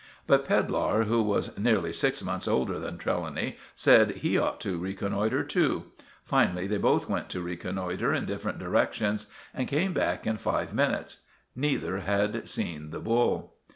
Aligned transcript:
But 0.25 0.45
Pedlar, 0.47 1.03
who 1.03 1.21
was 1.21 1.55
nearly 1.59 1.93
six 1.93 2.23
months 2.23 2.47
older 2.47 2.79
than 2.79 2.97
Trelawny, 2.97 3.57
said 3.75 4.09
he 4.23 4.35
ought 4.35 4.59
to 4.61 4.79
reconnoitre 4.79 5.43
too. 5.43 5.91
Finally 6.23 6.65
they 6.65 6.79
both 6.79 7.07
went 7.07 7.29
to 7.29 7.41
reconnoitre 7.41 8.11
in 8.11 8.25
different 8.25 8.57
directions 8.57 9.27
and 9.53 9.67
came 9.67 9.93
back 9.93 10.25
in 10.25 10.37
five 10.37 10.73
minutes. 10.73 11.17
Neither 11.55 11.99
had 11.99 12.47
seen 12.47 12.89
the 12.89 12.99
bull. 12.99 13.53